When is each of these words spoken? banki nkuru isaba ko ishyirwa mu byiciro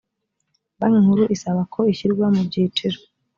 banki 0.79 0.99
nkuru 1.03 1.23
isaba 1.35 1.61
ko 1.73 1.79
ishyirwa 1.93 2.25
mu 2.35 2.41
byiciro 2.47 2.97